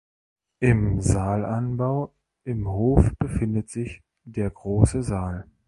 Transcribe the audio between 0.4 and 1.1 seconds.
Im